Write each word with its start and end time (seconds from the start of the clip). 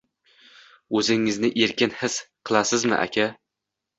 O‘zingizni 0.99 1.51
erkin 1.65 1.93
his 1.99 2.15
qilasizmi 2.51 2.97
aka. 3.03 3.29